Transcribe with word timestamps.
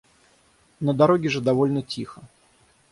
На 0.79 0.93
дороге 0.95 1.29
же 1.29 1.41
довольно 1.41 1.83
тихо. 1.83 2.23